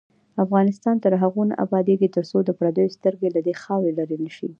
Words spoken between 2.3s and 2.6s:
د